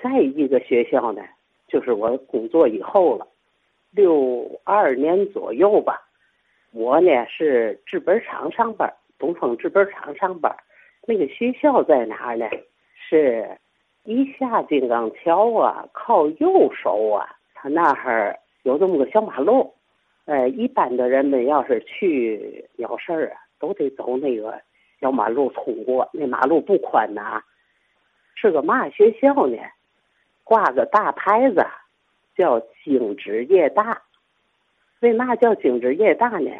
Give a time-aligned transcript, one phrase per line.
[0.00, 1.22] 再一个学校呢，
[1.66, 3.26] 就是我工作以后了，
[3.90, 6.00] 六二年左右吧，
[6.72, 10.54] 我呢是制本厂上班，东风制本厂上班。
[11.06, 12.46] 那个学校在哪儿呢？
[12.94, 13.58] 是
[14.04, 19.74] 一下金刚桥啊，靠右手啊，他那儿有这么个小马路。
[20.26, 24.60] 呃，一般的人们要是去有事儿啊，都得走那个
[25.00, 26.08] 小马路通过。
[26.12, 27.42] 那马路不宽呐，
[28.34, 29.56] 是个嘛学校呢？
[30.48, 31.62] 挂个大牌子，
[32.34, 34.00] 叫京职业大。
[35.00, 36.50] 为嘛叫京职业大呢？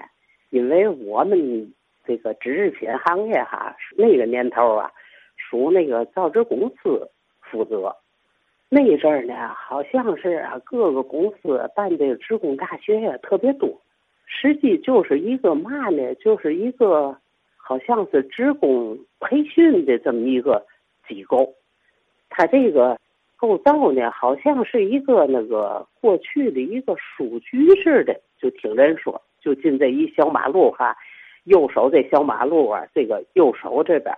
[0.50, 1.72] 因为我们
[2.04, 4.90] 这个纸制品行业哈，那个年头啊，
[5.38, 7.96] 属那个造纸公司负责。
[8.68, 13.80] 那一阵儿呢，好像是啊，各个公司办这个职工大学呀特别多。
[14.26, 17.16] 实际就是一个嘛呢，就是一个
[17.56, 20.66] 好像是职工培训的这么一个
[21.08, 21.54] 机构。
[22.28, 22.98] 它这个
[23.38, 28.20] 构造呢，好像是一个那个过去的一个书局似的。
[28.38, 30.94] 就听人说，就进这一小马路哈，
[31.44, 34.14] 右手这小马路啊，这个右手这边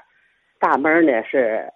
[0.59, 1.71] 大门呢是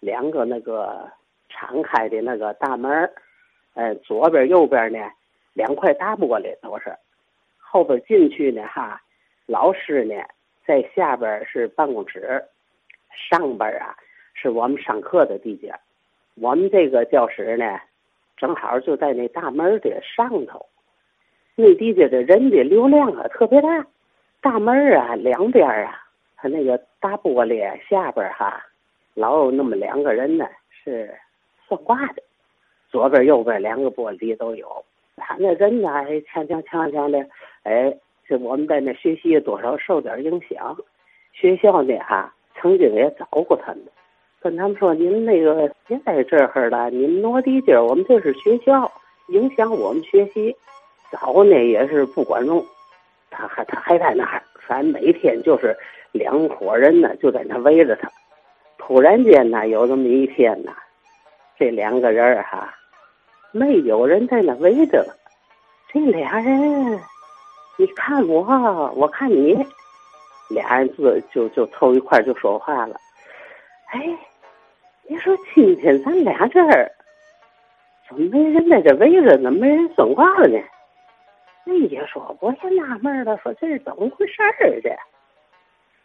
[0.00, 1.08] 两个那个。
[1.50, 3.10] 敞开的那个大门，
[3.74, 4.98] 呃，左边右边呢，
[5.54, 6.94] 两块大玻璃都是。
[7.56, 9.00] 后边进去呢，哈，
[9.46, 10.14] 老师呢
[10.66, 12.44] 在下边是办公室，
[13.30, 13.96] 上边啊
[14.34, 15.74] 是我们上课的地点。
[16.40, 17.80] 我们这个教室呢，
[18.36, 20.66] 正好就在那大门的上头。
[21.56, 23.86] 那地下的人的流量啊特别大，
[24.40, 26.04] 大门啊两边啊，
[26.36, 28.64] 他那个大玻璃下边哈，
[29.14, 30.46] 老有那么两个人呢
[30.84, 31.14] 是。
[31.68, 32.22] 算卦的，
[32.90, 34.82] 左边右边两个玻璃都有。
[35.18, 37.28] 他那人呢，还，锵锵锵锵的，
[37.64, 37.94] 哎，
[38.26, 40.74] 这我们在那学习多少受点影响。
[41.34, 43.82] 学校呢，哈，曾经也找过他们，
[44.40, 48.90] 跟他们说：“您那个别在这儿了，您挪地界儿，我们这是学校，
[49.28, 50.54] 影响我们学习。”
[51.10, 52.62] 找呢也是不管用，
[53.30, 55.74] 他还他还在那儿，反正每天就是
[56.12, 58.10] 两伙人呢就在那围着他。
[58.76, 60.72] 突然间呢，有这么一天呢。
[61.58, 62.72] 这两个人哈，
[63.52, 65.16] 没有人在那围着了。
[65.90, 67.00] 这俩人，
[67.78, 68.44] 你看我，
[68.94, 69.56] 我看你，
[70.50, 72.94] 俩人自就就凑一块就说话了。
[73.86, 74.06] 哎，
[75.10, 76.92] 你说今天咱俩这儿
[78.06, 79.50] 怎么没人在这围着呢？
[79.50, 80.58] 没人算卦了呢？
[81.64, 84.94] 那也说，我也纳闷了，说这是怎么回事儿的？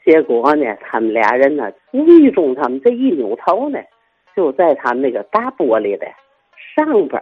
[0.05, 3.79] 结果呢，他们俩人呢，无意中他们这一扭头呢。
[4.35, 6.07] 就在他们那个大玻璃的
[6.75, 7.21] 上边，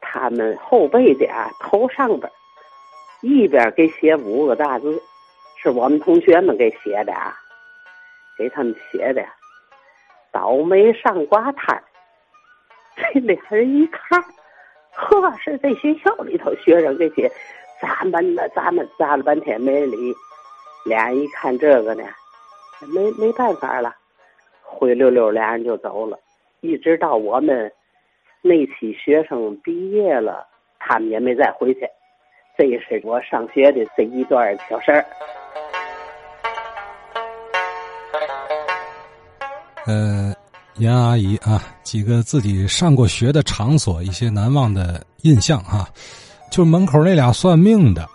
[0.00, 2.32] 他们后背的啊头上边，
[3.20, 5.00] 一边给写五个大字，
[5.62, 7.36] 是我们同学们给写的啊，
[8.36, 9.22] 给他们写的
[10.32, 11.82] “倒霉上瓜摊”。
[12.96, 14.20] 这俩人一看，
[14.92, 17.30] 呵，是在学校里头学生这些，
[17.80, 20.14] 咱们呢，咱们砸了半天没人理。
[20.84, 22.04] 俩人一看这个呢，
[22.92, 23.94] 没没办法了。
[24.62, 26.18] 灰溜溜，俩人就走了，
[26.60, 27.72] 一直到我们
[28.40, 30.46] 那期学生毕业了，
[30.78, 31.88] 他们也没再回去。
[32.58, 35.04] 这是我上学的这一段小事儿。
[39.86, 40.34] 呃，
[40.76, 45.88] 严阿姨啊，几个自己上过学的场所，一些难忘的印象啊，
[46.50, 48.08] 就门口那俩算命的，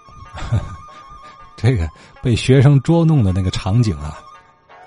[1.57, 1.89] 这个
[2.21, 4.17] 被学生捉弄的那个场景啊，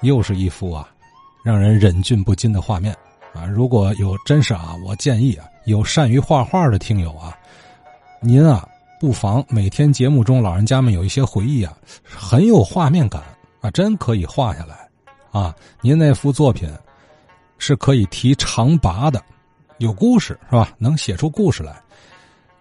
[0.02, 0.88] 又是一幅啊。
[1.42, 2.94] 让人忍俊不禁的画面
[3.32, 3.46] 啊！
[3.46, 7.34] 如果有真是啊，我建议啊，有善于画画的听友啊，
[8.20, 8.68] 您啊，
[9.00, 11.72] 不妨每天节目中老人家们有一些回忆啊，
[12.04, 13.22] 很有画面感
[13.62, 14.86] 啊，真可以画下来
[15.30, 15.54] 啊！
[15.80, 16.72] 您那幅作品
[17.58, 19.22] 是可以提长拔的，
[19.78, 20.72] 有故事是吧？
[20.78, 21.80] 能写出故事来，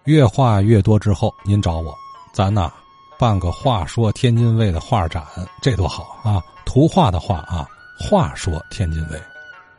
[0.04, 1.94] 越画越多之后，您找我，
[2.32, 2.72] 咱呐
[3.18, 5.24] 办个话说天津卫的画展，
[5.60, 6.42] 这多好啊！
[6.64, 7.68] 图画的画啊！
[7.98, 9.20] 话说天津卫，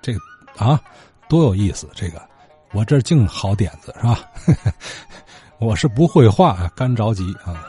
[0.02, 0.14] 这
[0.58, 0.80] 啊，
[1.28, 1.90] 多有意思！
[1.96, 2.22] 这个
[2.74, 4.20] 我这净好点子是吧？
[5.60, 7.66] 我是不会画，干着急啊。